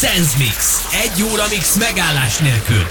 [0.00, 0.86] Sense Mix.
[1.02, 2.86] Egy óra mix megállás nélkül.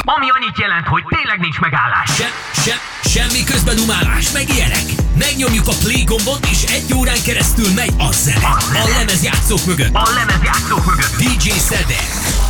[0.00, 2.10] Ami annyit jelent, hogy tényleg nincs megállás.
[2.16, 2.28] Se,
[2.64, 4.84] se, semmi közben umálás, meg ilyenek.
[5.18, 8.46] Megnyomjuk a play gombot, és egy órán keresztül megy a zene.
[8.84, 9.94] A lemezjátszók mögött.
[9.94, 11.16] A lemezjátszók mögött.
[11.16, 12.43] DJ Szedek.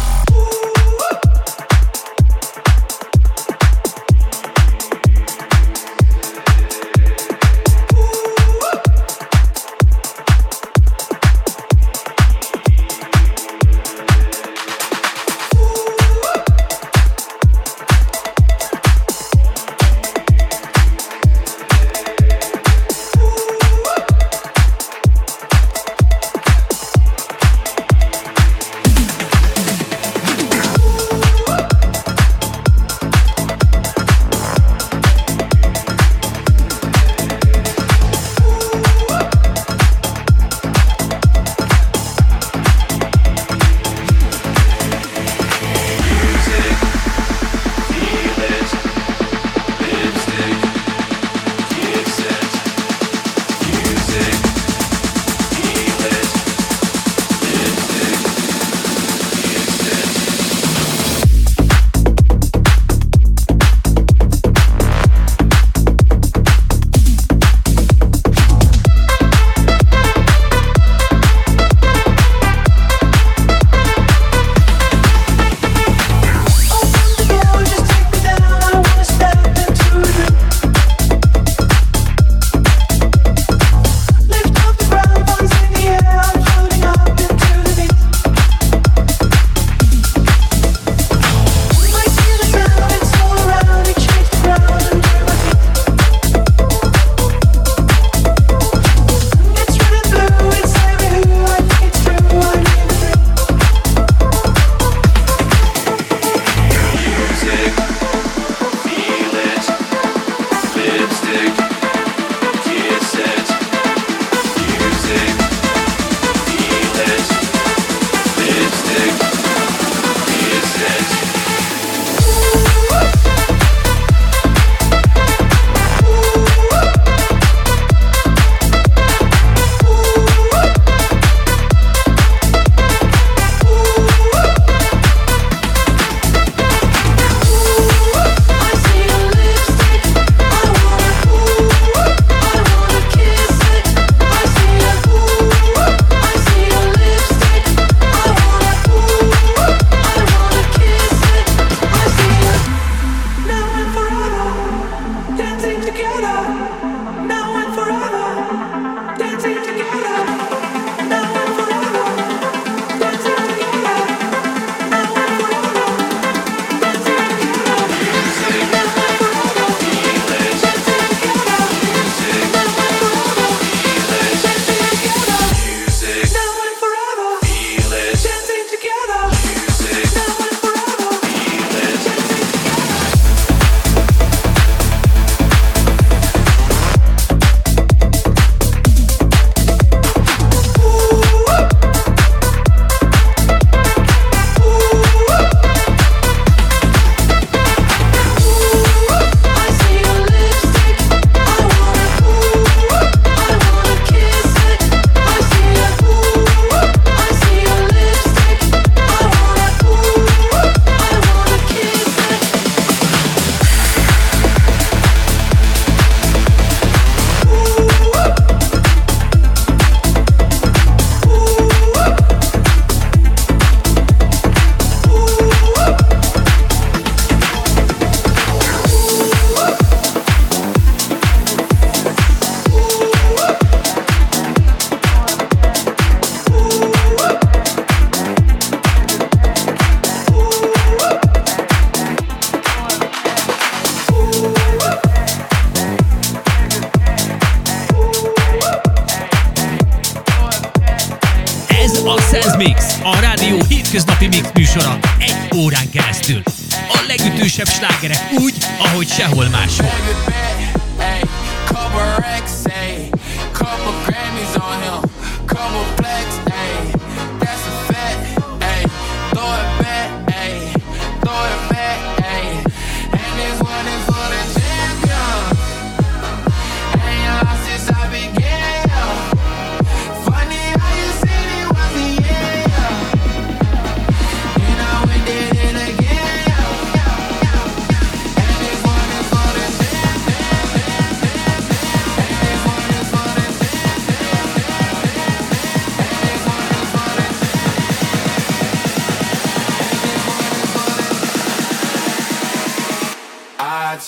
[257.34, 259.90] legjelentősebb slágerek úgy, ahogy sehol máshol.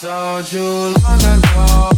[0.01, 1.96] Told you long ago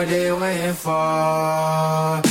[0.00, 2.29] what they waiting for.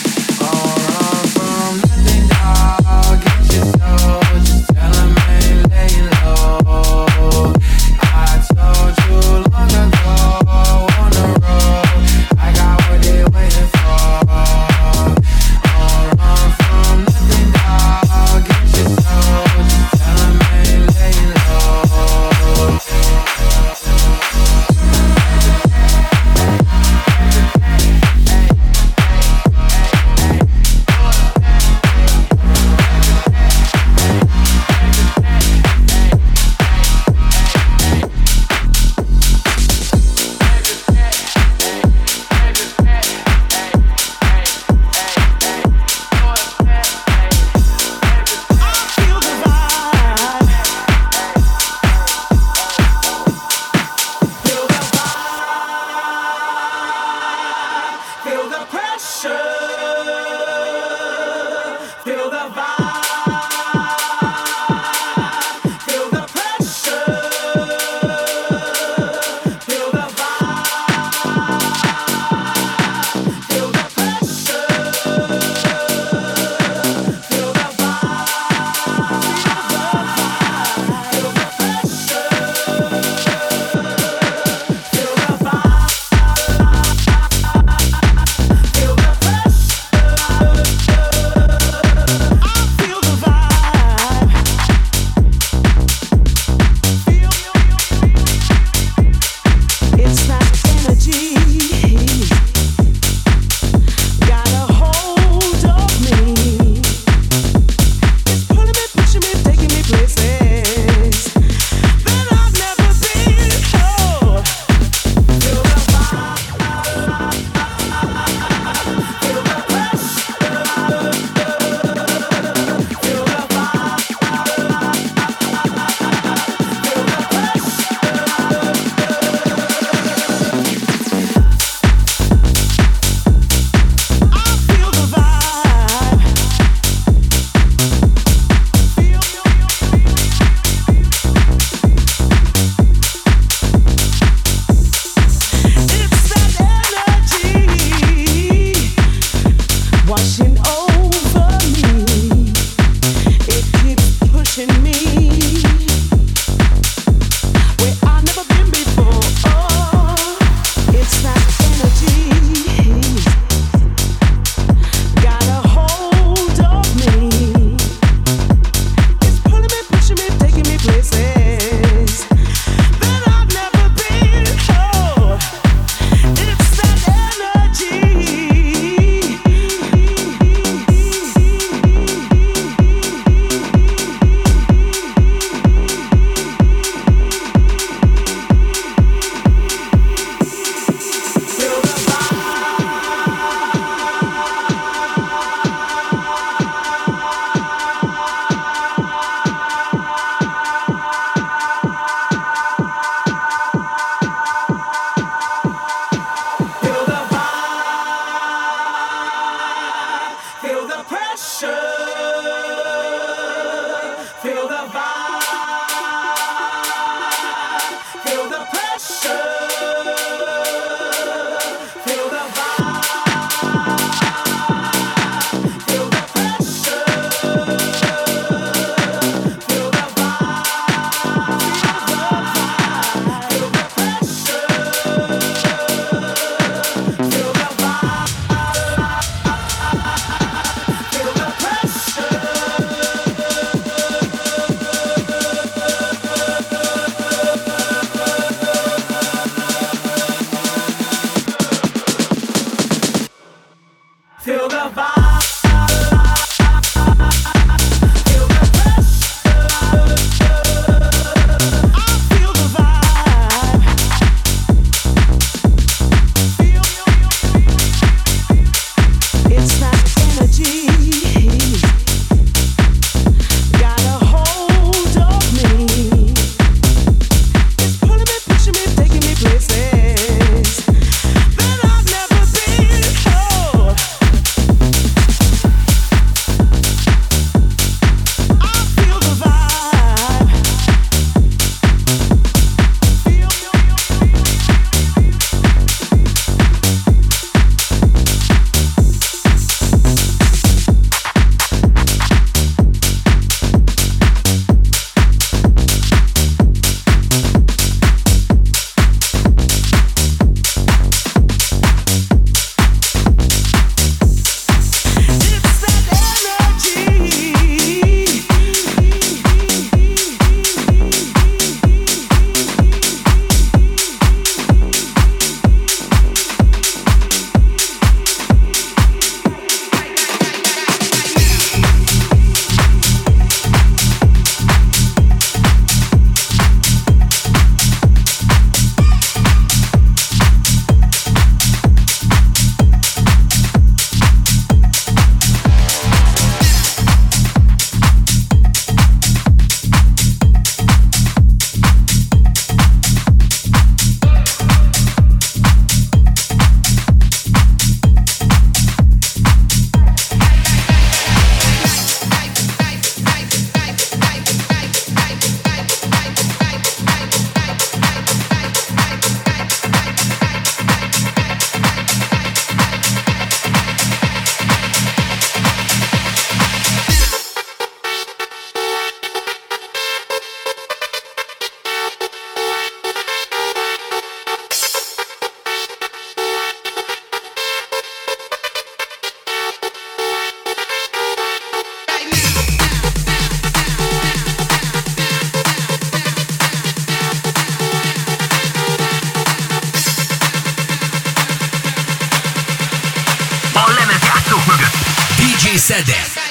[405.79, 406.48] DJ Szedek.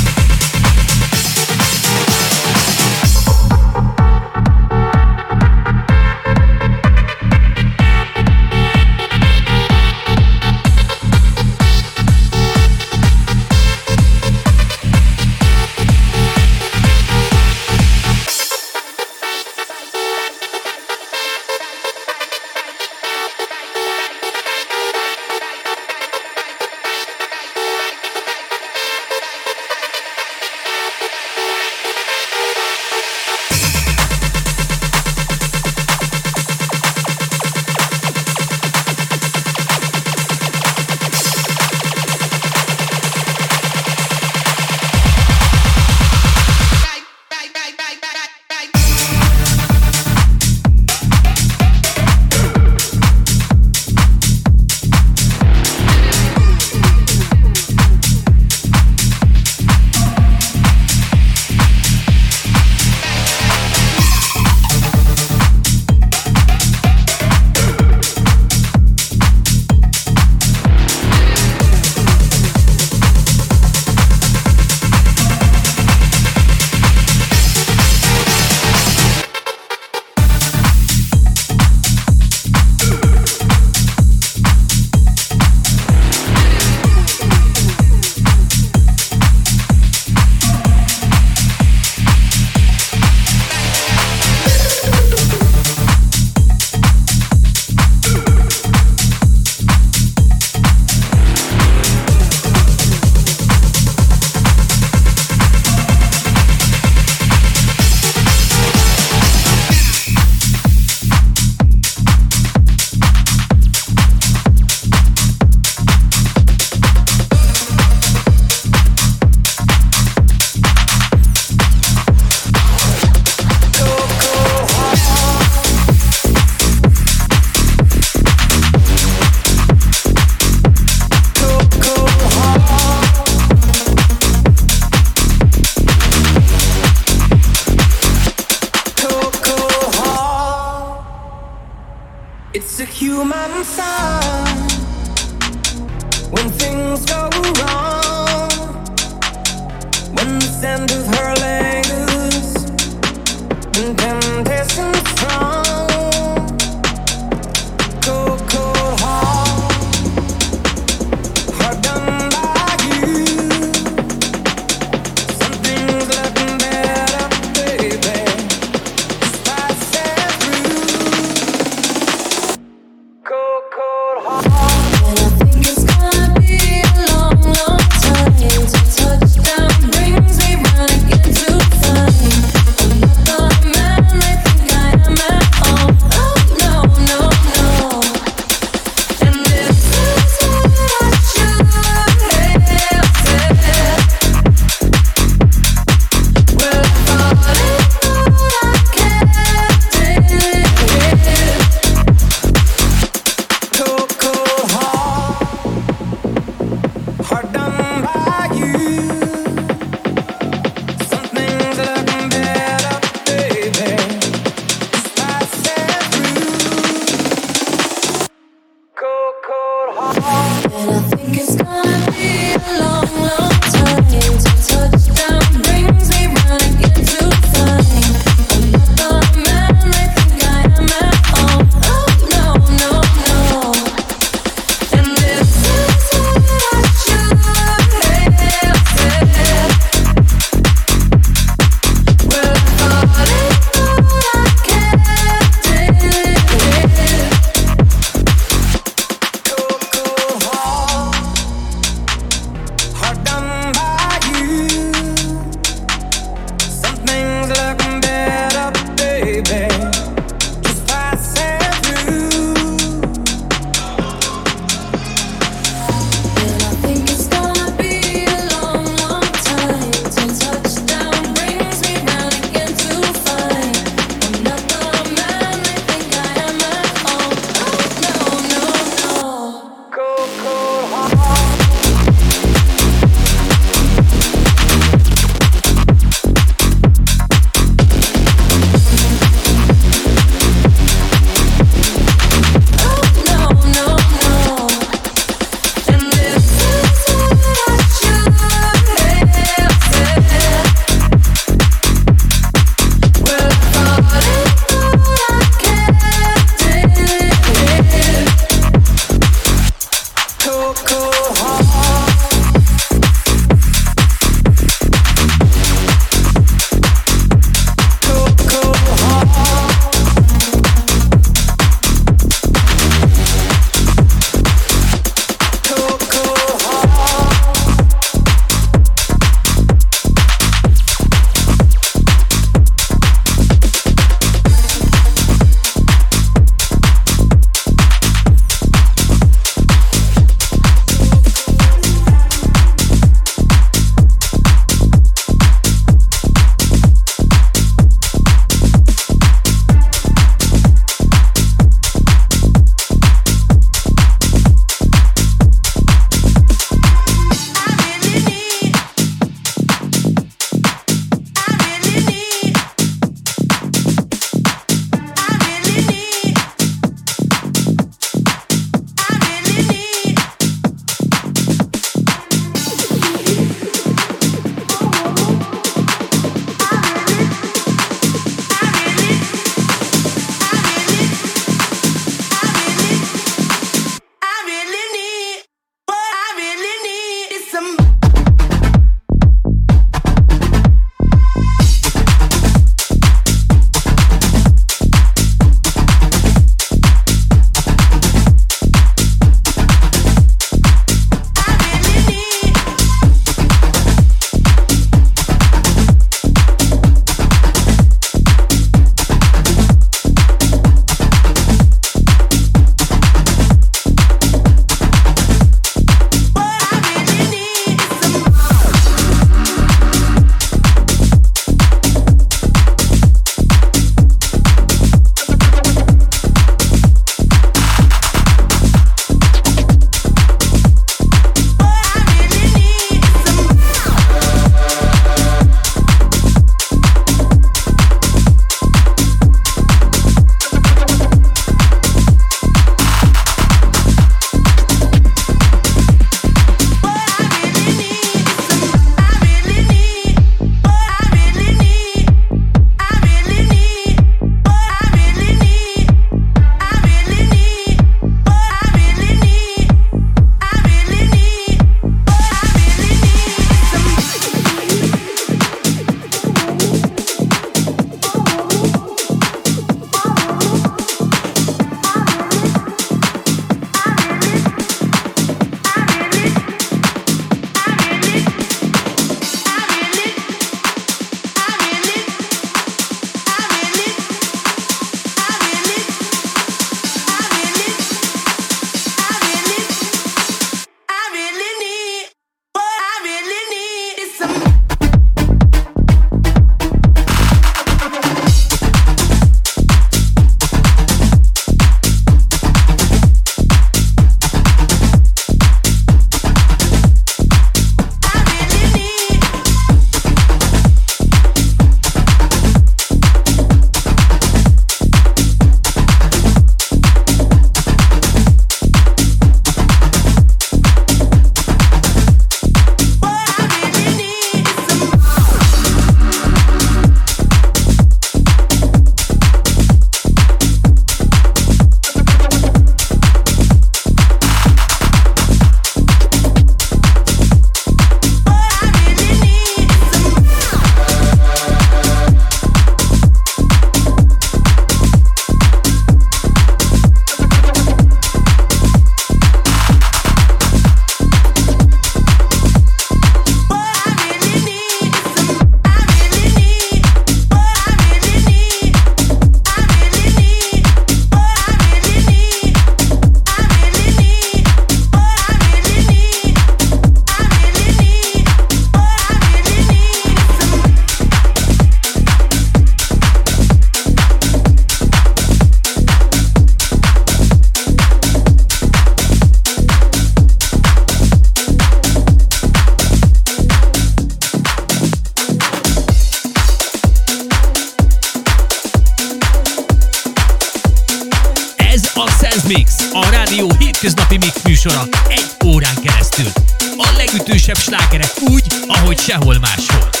[593.91, 596.31] Hétköznapi mix műsora egy órán keresztül.
[596.77, 600.00] A legütősebb slágerek úgy, ahogy sehol máshol.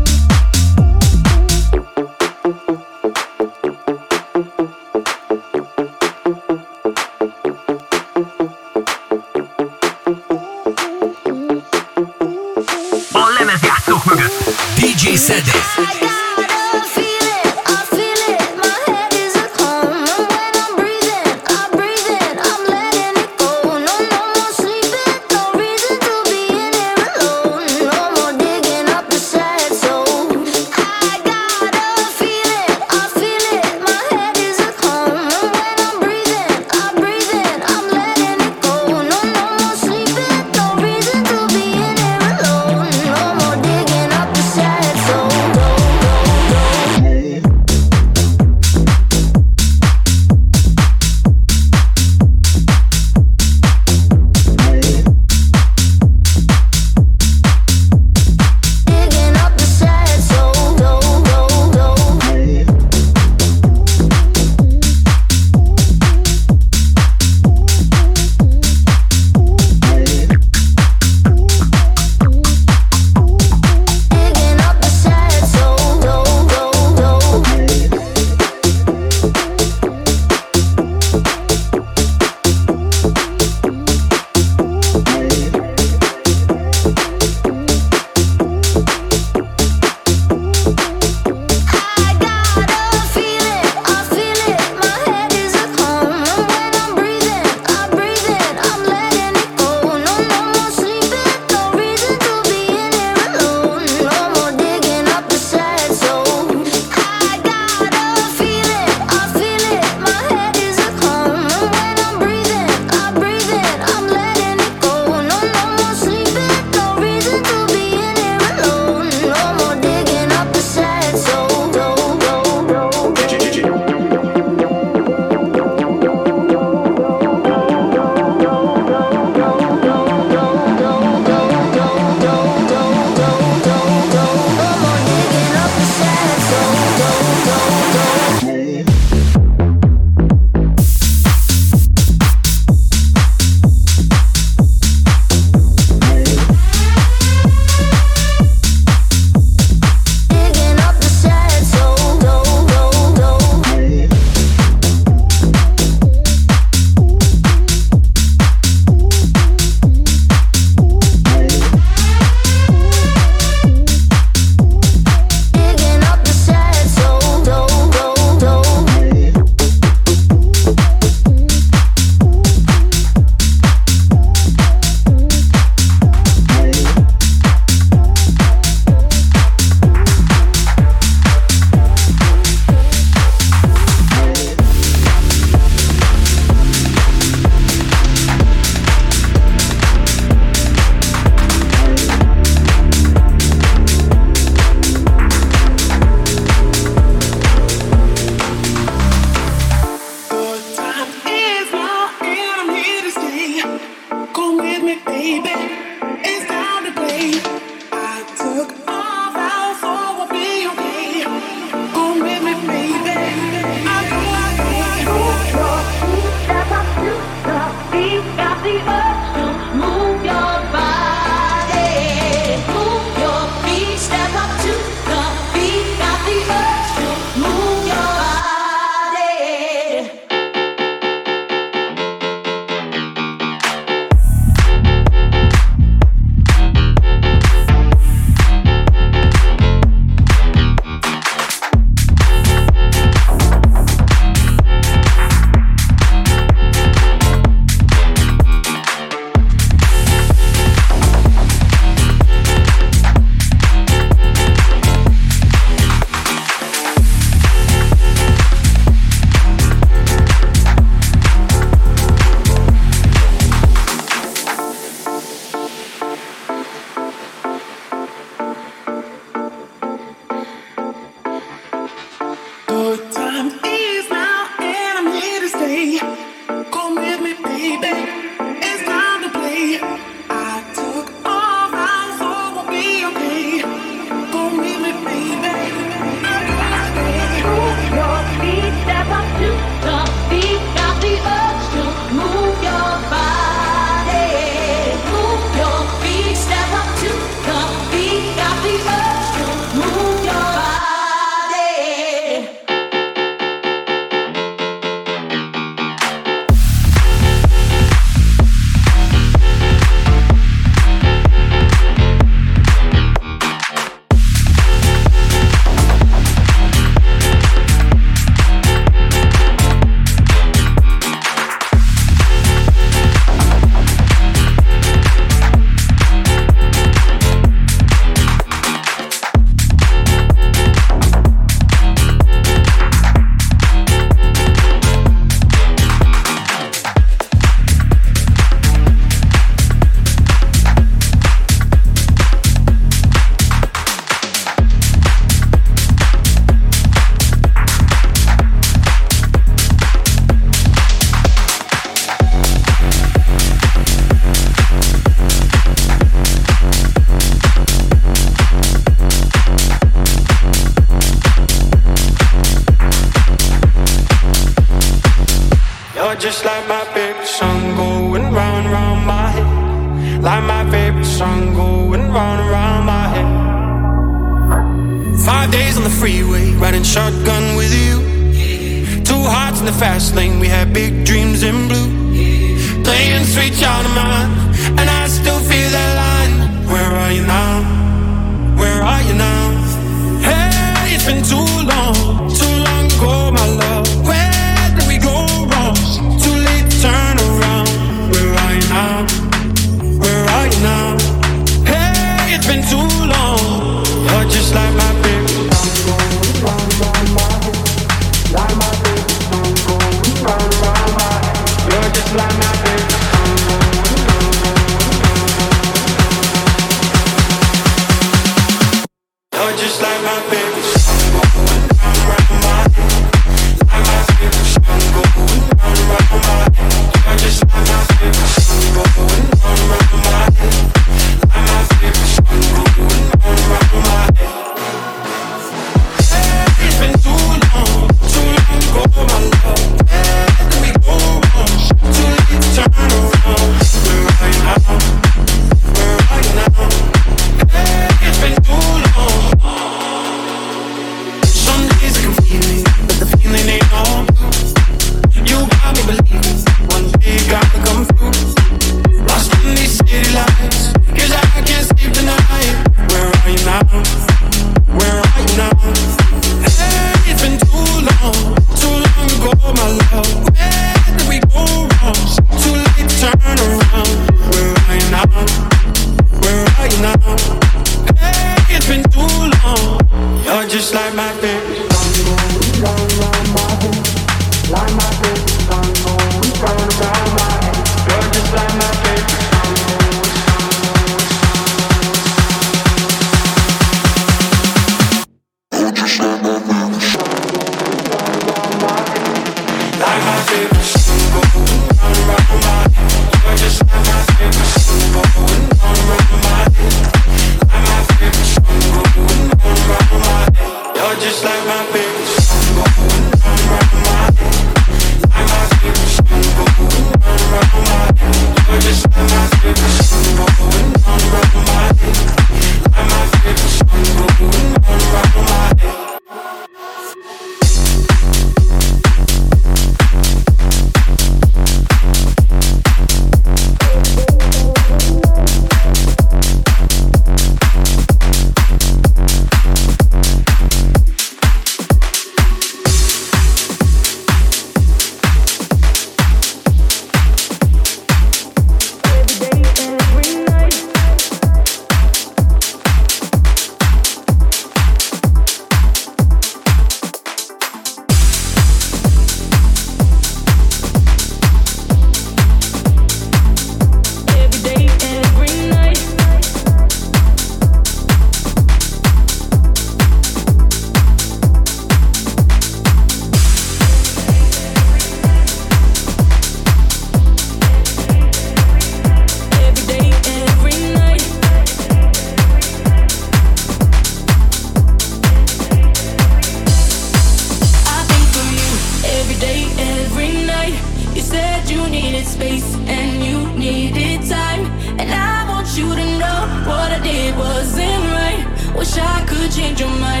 [599.29, 600.00] change your mind.